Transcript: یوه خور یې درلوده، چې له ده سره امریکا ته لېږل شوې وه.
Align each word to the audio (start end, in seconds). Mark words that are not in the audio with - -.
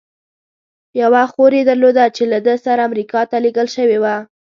یوه 1.01 1.23
خور 1.31 1.51
یې 1.57 1.63
درلوده، 1.69 2.05
چې 2.15 2.23
له 2.31 2.39
ده 2.45 2.55
سره 2.65 2.85
امریکا 2.89 3.21
ته 3.29 3.37
لېږل 3.43 3.67
شوې 3.75 3.97
وه. 4.03 4.15